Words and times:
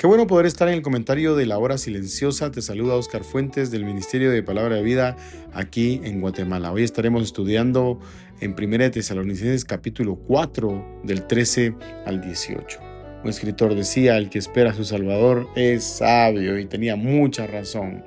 Qué 0.00 0.06
bueno 0.06 0.26
poder 0.26 0.46
estar 0.46 0.66
en 0.66 0.72
el 0.72 0.80
comentario 0.80 1.36
de 1.36 1.44
la 1.44 1.58
hora 1.58 1.76
silenciosa. 1.76 2.50
Te 2.50 2.62
saluda 2.62 2.94
Oscar 2.94 3.22
Fuentes 3.22 3.70
del 3.70 3.84
Ministerio 3.84 4.30
de 4.30 4.42
Palabra 4.42 4.76
de 4.76 4.82
Vida 4.82 5.14
aquí 5.52 6.00
en 6.04 6.22
Guatemala. 6.22 6.72
Hoy 6.72 6.84
estaremos 6.84 7.22
estudiando 7.22 8.00
en 8.40 8.54
1 8.58 8.78
de 8.78 8.88
Tesalonicenses 8.88 9.66
capítulo 9.66 10.16
4 10.16 11.02
del 11.02 11.26
13 11.26 11.74
al 12.06 12.22
18. 12.22 12.80
Un 13.22 13.28
escritor 13.28 13.74
decía, 13.74 14.16
el 14.16 14.30
que 14.30 14.38
espera 14.38 14.70
a 14.70 14.74
su 14.74 14.86
Salvador 14.86 15.46
es 15.54 15.84
sabio 15.84 16.58
y 16.58 16.64
tenía 16.64 16.96
mucha 16.96 17.46
razón. 17.46 18.02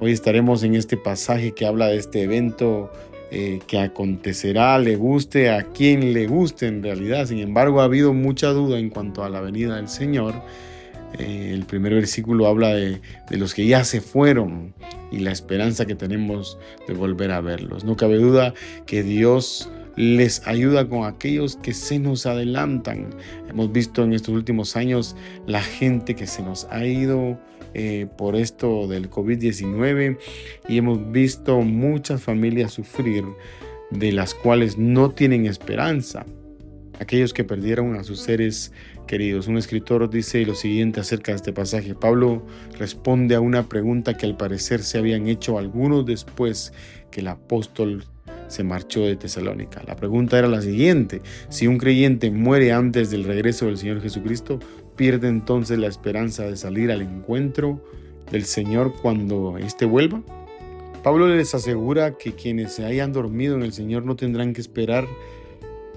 Hoy 0.00 0.10
estaremos 0.10 0.64
en 0.64 0.74
este 0.74 0.96
pasaje 0.96 1.52
que 1.52 1.64
habla 1.64 1.86
de 1.86 1.98
este 1.98 2.22
evento 2.22 2.90
eh, 3.30 3.60
que 3.68 3.78
acontecerá, 3.78 4.80
le 4.80 4.96
guste 4.96 5.50
a 5.50 5.62
quien 5.62 6.12
le 6.12 6.26
guste 6.26 6.66
en 6.66 6.82
realidad. 6.82 7.26
Sin 7.26 7.38
embargo, 7.38 7.80
ha 7.80 7.84
habido 7.84 8.12
mucha 8.12 8.48
duda 8.48 8.80
en 8.80 8.90
cuanto 8.90 9.22
a 9.22 9.28
la 9.28 9.40
venida 9.40 9.76
del 9.76 9.86
Señor 9.86 10.34
eh, 11.18 11.50
el 11.52 11.64
primer 11.64 11.94
versículo 11.94 12.46
habla 12.46 12.74
de, 12.74 13.00
los 13.30 13.54
que 13.54 13.66
ya 13.66 13.84
se 13.84 14.00
fueron 14.00 14.74
y 15.10 15.18
la 15.18 15.32
esperanza 15.32 15.86
que 15.86 15.94
tenemos 15.94 16.58
de 16.88 16.94
volver 16.94 17.30
a 17.30 17.40
verlos. 17.40 17.84
No 17.84 17.96
cabe 17.96 18.16
duda 18.16 18.54
que 18.86 19.02
Dios 19.02 19.70
les 19.96 20.44
ayuda 20.46 20.88
con 20.88 21.04
aquellos 21.04 21.56
que 21.56 21.72
se 21.72 21.98
nos 21.98 22.26
adelantan. 22.26 23.10
Hemos 23.48 23.70
visto 23.70 24.02
en 24.02 24.12
estos 24.12 24.34
últimos 24.34 24.76
años 24.76 25.14
la 25.46 25.62
gente 25.62 26.14
que 26.16 26.26
se 26.26 26.42
nos 26.42 26.66
ha 26.70 26.84
ido 26.84 27.38
eh, 27.74 28.06
por 28.18 28.34
esto 28.34 28.88
del 28.88 29.08
COVID-19 29.08 30.18
y 30.68 30.78
hemos 30.78 31.12
visto 31.12 31.60
muchas 31.60 32.22
familias 32.22 32.72
sufrir 32.72 33.24
de 33.90 34.12
las 34.12 34.34
cuales 34.34 34.78
no 34.78 35.10
tienen 35.10 35.46
esperanza. 35.46 36.26
Aquellos 37.00 37.32
que 37.32 37.44
perdieron 37.44 37.96
a 37.96 38.04
sus 38.04 38.20
seres 38.20 38.72
queridos. 39.06 39.48
Un 39.48 39.56
escritor 39.58 40.08
dice 40.08 40.44
lo 40.46 40.54
siguiente 40.54 41.00
acerca 41.00 41.32
de 41.32 41.36
este 41.36 41.52
pasaje. 41.52 41.94
Pablo 41.94 42.44
responde 42.78 43.34
a 43.34 43.40
una 43.40 43.68
pregunta 43.68 44.16
que 44.16 44.26
al 44.26 44.36
parecer 44.36 44.82
se 44.82 44.98
habían 44.98 45.28
hecho 45.28 45.58
algunos 45.58 46.06
después 46.06 46.72
que 47.10 47.20
el 47.20 47.28
apóstol 47.28 48.04
se 48.48 48.62
marchó 48.62 49.02
de 49.02 49.16
Tesalónica. 49.16 49.82
La 49.86 49.96
pregunta 49.96 50.38
era 50.38 50.48
la 50.48 50.62
siguiente, 50.62 51.22
si 51.48 51.66
un 51.66 51.78
creyente 51.78 52.30
muere 52.30 52.72
antes 52.72 53.10
del 53.10 53.24
regreso 53.24 53.66
del 53.66 53.78
Señor 53.78 54.00
Jesucristo, 54.00 54.58
¿pierde 54.96 55.28
entonces 55.28 55.78
la 55.78 55.88
esperanza 55.88 56.44
de 56.44 56.56
salir 56.56 56.90
al 56.92 57.02
encuentro 57.02 57.82
del 58.30 58.44
Señor 58.44 58.94
cuando 59.00 59.58
éste 59.58 59.86
vuelva? 59.86 60.22
Pablo 61.02 61.28
les 61.28 61.54
asegura 61.54 62.16
que 62.16 62.32
quienes 62.32 62.72
se 62.72 62.84
hayan 62.84 63.12
dormido 63.12 63.56
en 63.56 63.62
el 63.62 63.72
Señor 63.72 64.04
no 64.04 64.16
tendrán 64.16 64.54
que 64.54 64.60
esperar 64.60 65.06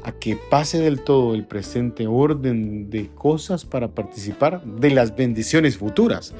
a 0.08 0.14
que 0.14 0.38
pase 0.38 0.80
del 0.80 1.02
todo 1.02 1.36
el 1.36 1.44
presente 1.44 2.08
orden 2.08 2.90
de 2.90 3.10
cosas 3.14 3.66
para 3.66 3.90
participar 3.90 4.64
de 4.64 4.90
las 4.90 5.18
bendiciones 5.18 5.78
futuras, 5.78 6.34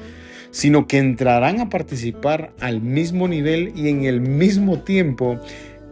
sino 0.50 0.88
que 0.88 0.96
entrarán 0.96 1.60
a 1.60 1.68
participar 1.68 2.54
al 2.60 2.80
mismo 2.80 3.28
nivel 3.28 3.72
y 3.76 3.88
en 3.90 4.06
el 4.06 4.22
mismo 4.22 4.78
tiempo 4.80 5.38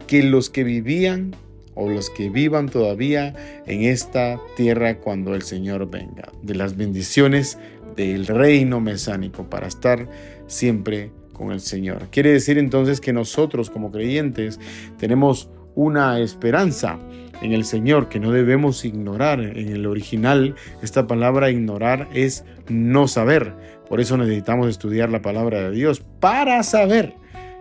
que 0.07 0.23
los 0.23 0.49
que 0.49 0.63
vivían 0.63 1.35
o 1.75 1.87
los 1.87 2.09
que 2.09 2.29
vivan 2.29 2.67
todavía 2.67 3.35
en 3.67 3.83
esta 3.83 4.39
tierra 4.55 4.97
cuando 4.97 5.35
el 5.35 5.43
Señor 5.43 5.87
venga, 5.87 6.31
de 6.41 6.55
las 6.55 6.75
bendiciones 6.77 7.59
del 7.95 8.25
reino 8.25 8.81
mesánico 8.81 9.43
para 9.51 9.67
estar 9.67 10.09
siempre 10.47 11.11
con 11.31 11.51
el 11.51 11.59
Señor. 11.59 12.07
Quiere 12.09 12.31
decir 12.31 12.57
entonces 12.57 12.99
que 12.99 13.13
nosotros 13.13 13.69
como 13.69 13.91
creyentes 13.91 14.59
tenemos 14.97 15.51
una 15.77 16.19
esperanza 16.19 16.97
en 17.41 17.53
el 17.53 17.63
Señor 17.63 18.09
que 18.09 18.19
no 18.19 18.31
debemos 18.31 18.83
ignorar. 18.83 19.39
En 19.39 19.69
el 19.69 19.85
original, 19.85 20.55
esta 20.81 21.05
palabra 21.05 21.51
ignorar 21.51 22.09
es 22.13 22.43
no 22.67 23.07
saber. 23.07 23.53
Por 23.87 24.01
eso 24.01 24.17
necesitamos 24.17 24.67
estudiar 24.69 25.11
la 25.11 25.21
palabra 25.21 25.61
de 25.61 25.71
Dios 25.71 26.03
para 26.19 26.63
saber 26.63 27.13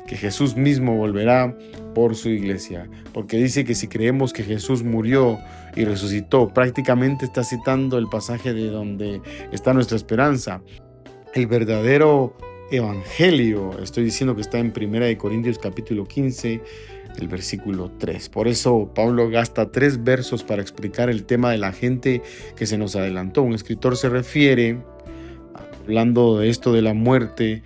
que 0.06 0.16
Jesús 0.16 0.56
mismo 0.56 0.96
volverá 0.96 1.54
por 1.94 2.16
su 2.16 2.30
iglesia. 2.30 2.88
Porque 3.12 3.36
dice 3.36 3.66
que 3.66 3.74
si 3.74 3.86
creemos 3.86 4.32
que 4.32 4.44
Jesús 4.44 4.82
murió 4.82 5.38
y 5.76 5.84
resucitó, 5.84 6.48
prácticamente 6.48 7.26
está 7.26 7.44
citando 7.44 7.98
el 7.98 8.06
pasaje 8.06 8.54
de 8.54 8.68
donde 8.68 9.20
está 9.52 9.74
nuestra 9.74 9.96
esperanza. 9.96 10.62
El 11.34 11.48
verdadero 11.48 12.34
evangelio, 12.70 13.78
estoy 13.82 14.04
diciendo 14.04 14.34
que 14.34 14.40
está 14.40 14.58
en 14.58 14.72
1 14.76 15.18
Corintios 15.18 15.58
capítulo 15.58 16.06
15, 16.06 16.60
el 17.18 17.28
versículo 17.28 17.90
3. 17.98 18.28
Por 18.28 18.48
eso 18.48 18.90
Pablo 18.94 19.28
gasta 19.30 19.70
tres 19.70 20.02
versos 20.02 20.42
para 20.42 20.62
explicar 20.62 21.08
el 21.08 21.24
tema 21.24 21.50
de 21.50 21.58
la 21.58 21.72
gente 21.72 22.22
que 22.56 22.66
se 22.66 22.76
nos 22.78 22.96
adelantó. 22.96 23.42
Un 23.42 23.54
escritor 23.54 23.96
se 23.96 24.08
refiere, 24.08 24.78
hablando 25.84 26.38
de 26.38 26.48
esto 26.48 26.72
de 26.72 26.82
la 26.82 26.94
muerte, 26.94 27.62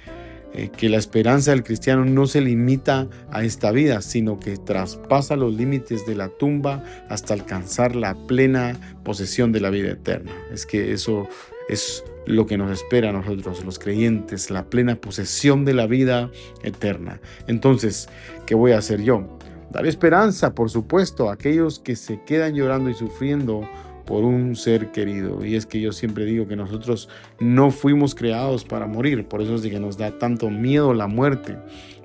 eh, 0.53 0.69
que 0.77 0.88
la 0.88 0.99
esperanza 0.99 1.53
del 1.53 1.62
cristiano 1.62 2.05
no 2.05 2.27
se 2.27 2.41
limita 2.41 3.09
a 3.31 3.44
esta 3.44 3.71
vida, 3.71 4.03
sino 4.03 4.41
que 4.41 4.56
traspasa 4.56 5.37
los 5.37 5.55
límites 5.55 6.05
de 6.06 6.17
la 6.17 6.28
tumba 6.28 6.84
hasta 7.09 7.34
alcanzar 7.34 7.94
la 7.94 8.15
plena 8.27 8.99
posesión 9.05 9.53
de 9.53 9.61
la 9.61 9.71
vida 9.71 9.93
eterna. 9.93 10.32
Es 10.53 10.67
que 10.67 10.93
eso 10.93 11.28
es 11.70 12.04
lo 12.26 12.47
que 12.47 12.58
nos 12.58 12.70
espera 12.70 13.10
a 13.10 13.12
nosotros, 13.12 13.64
los 13.64 13.78
creyentes, 13.78 14.50
la 14.50 14.64
plena 14.64 14.97
posesión 14.97 15.64
de 15.64 15.75
la 15.75 15.86
vida 15.86 16.31
eterna. 16.62 17.20
Entonces, 17.47 18.08
¿qué 18.47 18.54
voy 18.54 18.72
a 18.72 18.78
hacer 18.78 19.03
yo? 19.03 19.26
Dar 19.70 19.86
esperanza, 19.86 20.54
por 20.54 20.70
supuesto, 20.70 21.31
a 21.31 21.34
aquellos 21.34 21.78
que 21.78 21.97
se 21.97 22.22
quedan 22.25 22.54
llorando 22.54 22.91
y 22.91 22.94
sufriendo 22.94 23.69
por 24.04 24.25
un 24.25 24.56
ser 24.56 24.91
querido. 24.91 25.44
Y 25.44 25.54
es 25.54 25.66
que 25.66 25.81
yo 25.81 25.92
siempre 25.92 26.25
digo 26.25 26.48
que 26.48 26.56
nosotros 26.56 27.08
no 27.38 27.70
fuimos 27.70 28.14
creados 28.16 28.64
para 28.64 28.88
morir, 28.88 29.28
por 29.28 29.41
eso 29.41 29.54
es 29.54 29.62
de 29.62 29.70
que 29.70 29.78
nos 29.78 29.97
da 29.97 30.19
tanto 30.19 30.50
miedo 30.50 30.92
la 30.92 31.06
muerte. 31.06 31.56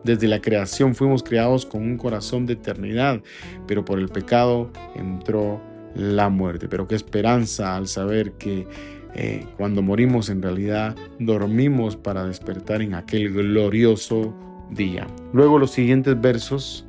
Desde 0.03 0.27
la 0.27 0.39
creación 0.39 0.93
fuimos 0.93 1.23
creados 1.23 1.65
con 1.65 1.81
un 1.81 1.97
corazón 1.97 2.45
de 2.45 2.53
eternidad, 2.53 3.23
pero 3.65 3.83
por 3.83 3.97
el 3.97 4.09
pecado 4.09 4.69
entró 4.93 5.59
la 5.95 6.29
muerte. 6.29 6.67
Pero 6.67 6.87
qué 6.87 6.95
esperanza 6.95 7.75
al 7.75 7.87
saber 7.87 8.33
que 8.33 8.67
eh, 9.15 9.45
cuando 9.57 9.81
morimos 9.81 10.29
en 10.29 10.41
realidad 10.41 10.95
dormimos 11.19 11.95
para 11.95 12.25
despertar 12.25 12.81
en 12.81 12.93
aquel 12.93 13.33
glorioso 13.33 14.33
día. 14.71 15.07
Luego 15.33 15.57
los 15.57 15.71
siguientes 15.71 16.19
versos 16.19 16.85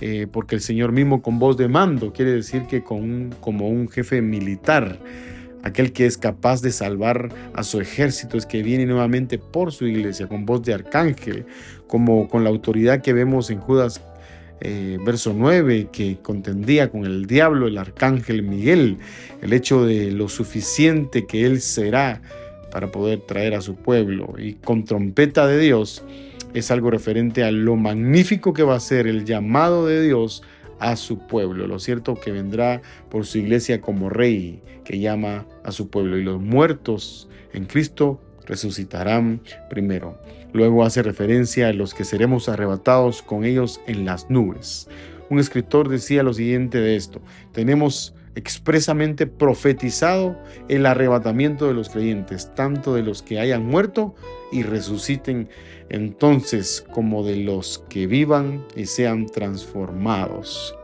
eh, 0.00 0.26
porque 0.30 0.54
el 0.54 0.62
Señor 0.62 0.92
mismo 0.92 1.20
con 1.20 1.38
voz 1.38 1.58
de 1.58 1.68
mando, 1.68 2.12
quiere 2.12 2.32
decir 2.32 2.62
que 2.62 2.82
con 2.82 3.34
como 3.40 3.68
un 3.68 3.86
jefe 3.88 4.22
militar, 4.22 4.98
aquel 5.62 5.92
que 5.92 6.06
es 6.06 6.16
capaz 6.16 6.62
de 6.62 6.72
salvar 6.72 7.28
a 7.52 7.62
su 7.62 7.80
ejército, 7.82 8.38
es 8.38 8.46
que 8.46 8.62
viene 8.62 8.86
nuevamente 8.86 9.36
por 9.36 9.72
su 9.72 9.86
iglesia, 9.86 10.26
con 10.26 10.46
voz 10.46 10.62
de 10.62 10.72
arcángel, 10.72 11.44
como 11.86 12.28
con 12.28 12.44
la 12.44 12.50
autoridad 12.50 13.02
que 13.02 13.12
vemos 13.12 13.50
en 13.50 13.60
Judas 13.60 14.00
eh, 14.60 14.98
verso 15.04 15.32
9, 15.34 15.88
que 15.92 16.18
contendía 16.22 16.90
con 16.90 17.04
el 17.04 17.26
diablo, 17.26 17.66
el 17.66 17.78
arcángel 17.78 18.42
Miguel, 18.42 18.98
el 19.42 19.52
hecho 19.52 19.84
de 19.84 20.10
lo 20.10 20.28
suficiente 20.28 21.26
que 21.26 21.46
él 21.46 21.60
será 21.60 22.20
para 22.70 22.92
poder 22.92 23.20
traer 23.20 23.54
a 23.54 23.60
su 23.60 23.76
pueblo, 23.76 24.34
y 24.38 24.54
con 24.54 24.84
trompeta 24.84 25.46
de 25.46 25.58
Dios, 25.58 26.04
es 26.54 26.70
algo 26.70 26.90
referente 26.90 27.44
a 27.44 27.50
lo 27.50 27.76
magnífico 27.76 28.52
que 28.52 28.62
va 28.62 28.74
a 28.76 28.80
ser 28.80 29.06
el 29.06 29.24
llamado 29.24 29.86
de 29.86 30.02
Dios 30.02 30.42
a 30.78 30.96
su 30.96 31.18
pueblo. 31.26 31.66
Lo 31.66 31.78
cierto 31.78 32.14
que 32.14 32.32
vendrá 32.32 32.82
por 33.08 33.26
su 33.26 33.38
iglesia 33.38 33.80
como 33.80 34.08
rey 34.08 34.60
que 34.84 34.98
llama 34.98 35.46
a 35.62 35.72
su 35.72 35.88
pueblo 35.88 36.18
y 36.18 36.24
los 36.24 36.40
muertos 36.40 37.28
en 37.52 37.66
Cristo 37.66 38.20
resucitarán 38.46 39.40
primero. 39.68 40.18
Luego 40.52 40.84
hace 40.84 41.02
referencia 41.02 41.68
a 41.68 41.72
los 41.72 41.94
que 41.94 42.04
seremos 42.04 42.48
arrebatados 42.48 43.22
con 43.22 43.44
ellos 43.44 43.80
en 43.86 44.04
las 44.04 44.28
nubes. 44.30 44.88
Un 45.28 45.38
escritor 45.38 45.88
decía 45.88 46.22
lo 46.22 46.34
siguiente 46.34 46.78
de 46.78 46.96
esto, 46.96 47.20
tenemos 47.52 48.14
expresamente 48.34 49.26
profetizado 49.26 50.36
el 50.68 50.86
arrebatamiento 50.86 51.66
de 51.66 51.74
los 51.74 51.88
creyentes, 51.88 52.52
tanto 52.54 52.94
de 52.94 53.02
los 53.02 53.22
que 53.22 53.38
hayan 53.38 53.66
muerto 53.66 54.14
y 54.52 54.62
resuciten 54.62 55.48
entonces 55.88 56.84
como 56.92 57.24
de 57.24 57.36
los 57.36 57.84
que 57.88 58.06
vivan 58.06 58.64
y 58.76 58.86
sean 58.86 59.26
transformados. 59.26 60.74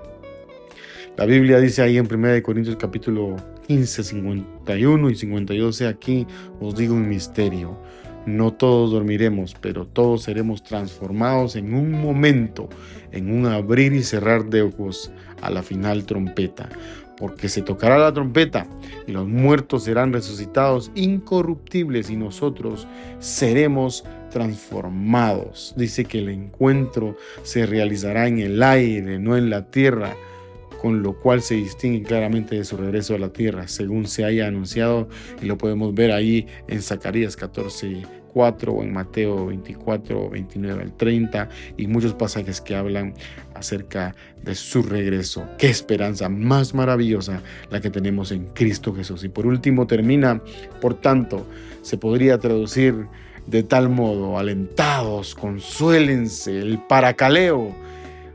La 1.16 1.24
Biblia 1.24 1.58
dice 1.58 1.82
ahí 1.82 1.96
en 1.96 2.12
1 2.12 2.42
Corintios 2.42 2.76
capítulo 2.76 3.36
15, 3.66 4.04
51 4.04 5.10
y 5.10 5.14
52, 5.16 5.82
aquí 5.82 6.26
os 6.60 6.76
digo 6.76 6.94
un 6.94 7.08
misterio. 7.08 7.76
No 8.26 8.52
todos 8.52 8.90
dormiremos, 8.90 9.54
pero 9.60 9.86
todos 9.86 10.24
seremos 10.24 10.62
transformados 10.64 11.54
en 11.54 11.74
un 11.74 11.92
momento, 11.92 12.68
en 13.12 13.30
un 13.30 13.46
abrir 13.46 13.92
y 13.92 14.02
cerrar 14.02 14.46
de 14.46 14.62
ojos 14.62 15.12
a 15.40 15.50
la 15.50 15.62
final 15.62 16.04
trompeta. 16.06 16.68
Porque 17.16 17.48
se 17.48 17.62
tocará 17.62 17.98
la 17.98 18.12
trompeta 18.12 18.66
y 19.06 19.12
los 19.12 19.26
muertos 19.26 19.84
serán 19.84 20.12
resucitados 20.12 20.90
incorruptibles 20.94 22.10
y 22.10 22.16
nosotros 22.16 22.86
seremos 23.20 24.04
transformados. 24.30 25.72
Dice 25.76 26.04
que 26.04 26.18
el 26.18 26.28
encuentro 26.28 27.16
se 27.42 27.64
realizará 27.64 28.26
en 28.26 28.40
el 28.40 28.62
aire, 28.62 29.18
no 29.18 29.36
en 29.36 29.50
la 29.50 29.70
tierra 29.70 30.14
con 30.80 31.02
lo 31.02 31.14
cual 31.14 31.42
se 31.42 31.54
distingue 31.54 32.02
claramente 32.02 32.56
de 32.56 32.64
su 32.64 32.76
regreso 32.76 33.14
a 33.14 33.18
la 33.18 33.32
tierra, 33.32 33.68
según 33.68 34.06
se 34.06 34.24
haya 34.24 34.46
anunciado, 34.46 35.08
y 35.42 35.46
lo 35.46 35.58
podemos 35.58 35.94
ver 35.94 36.12
ahí 36.12 36.46
en 36.68 36.82
Zacarías 36.82 37.36
14, 37.36 38.02
4 38.36 38.70
o 38.70 38.82
en 38.82 38.92
Mateo 38.92 39.46
24, 39.46 40.28
29 40.28 40.82
al 40.82 40.92
30 40.94 41.48
y 41.78 41.86
muchos 41.86 42.12
pasajes 42.12 42.60
que 42.60 42.76
hablan 42.76 43.14
acerca 43.54 44.14
de 44.42 44.54
su 44.54 44.82
regreso. 44.82 45.48
Qué 45.56 45.70
esperanza 45.70 46.28
más 46.28 46.74
maravillosa 46.74 47.40
la 47.70 47.80
que 47.80 47.88
tenemos 47.88 48.32
en 48.32 48.44
Cristo 48.48 48.94
Jesús. 48.94 49.24
Y 49.24 49.30
por 49.30 49.46
último 49.46 49.86
termina, 49.86 50.42
por 50.82 51.00
tanto, 51.00 51.46
se 51.80 51.96
podría 51.96 52.38
traducir 52.38 53.06
de 53.46 53.62
tal 53.62 53.88
modo, 53.88 54.38
alentados, 54.38 55.34
consuélense, 55.34 56.58
el 56.58 56.78
paracaleo. 56.78 57.74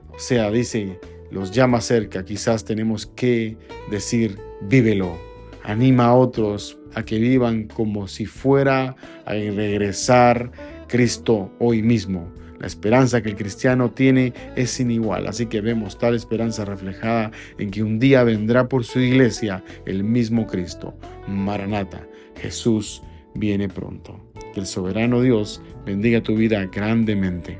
O 0.09 0.19
sea, 0.19 0.49
dice, 0.49 0.99
los 1.31 1.51
llama 1.51 1.81
cerca, 1.81 2.23
quizás 2.23 2.65
tenemos 2.65 3.07
que 3.07 3.57
decir, 3.89 4.37
vívelo, 4.61 5.17
anima 5.63 6.05
a 6.05 6.15
otros 6.15 6.77
a 6.93 7.03
que 7.03 7.19
vivan 7.19 7.67
como 7.67 8.07
si 8.07 8.25
fuera 8.25 8.95
a 9.25 9.31
regresar 9.31 10.51
Cristo 10.87 11.51
hoy 11.59 11.81
mismo. 11.81 12.31
La 12.59 12.67
esperanza 12.67 13.23
que 13.23 13.29
el 13.29 13.35
cristiano 13.35 13.89
tiene 13.89 14.33
es 14.55 14.69
sin 14.69 14.91
igual, 14.91 15.25
así 15.25 15.47
que 15.47 15.61
vemos 15.61 15.97
tal 15.97 16.13
esperanza 16.13 16.63
reflejada 16.63 17.31
en 17.57 17.71
que 17.71 17.81
un 17.81 17.97
día 17.97 18.23
vendrá 18.23 18.67
por 18.67 18.83
su 18.83 18.99
iglesia 18.99 19.63
el 19.87 20.03
mismo 20.03 20.45
Cristo. 20.45 20.93
Maranata, 21.27 22.05
Jesús 22.35 23.01
viene 23.33 23.67
pronto. 23.67 24.19
Que 24.53 24.59
el 24.59 24.67
soberano 24.67 25.21
Dios 25.21 25.61
bendiga 25.85 26.21
tu 26.21 26.35
vida 26.35 26.65
grandemente. 26.65 27.59